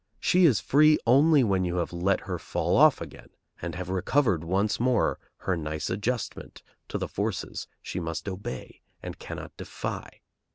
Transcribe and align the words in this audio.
She 0.19 0.45
is 0.45 0.59
free 0.59 0.97
only 1.05 1.43
when 1.43 1.63
you 1.63 1.75
have 1.75 1.93
let 1.93 2.21
her 2.21 2.39
fall 2.39 2.75
off 2.75 3.01
again 3.01 3.29
and 3.61 3.75
have 3.75 3.87
recovered 3.87 4.43
once 4.43 4.79
more 4.79 5.19
her 5.41 5.55
nice 5.55 5.91
adjustment 5.91 6.63
to 6.87 6.97
the 6.97 7.07
forces 7.07 7.67
she 7.83 7.99
must 7.99 8.27
obey 8.27 8.81
and 9.03 9.19
cannot 9.19 9.55
defy. 9.57 10.21